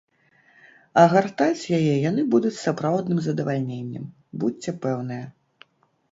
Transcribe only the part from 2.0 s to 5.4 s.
яны будуць з сапраўдным задавальненнем, будзьце пэўныя!